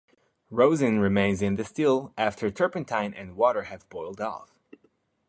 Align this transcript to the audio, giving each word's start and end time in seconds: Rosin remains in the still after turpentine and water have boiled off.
Rosin 0.49 0.97
remains 0.99 1.43
in 1.43 1.57
the 1.57 1.63
still 1.63 2.11
after 2.17 2.49
turpentine 2.49 3.13
and 3.13 3.35
water 3.35 3.65
have 3.65 3.87
boiled 3.89 4.19
off. 4.19 4.49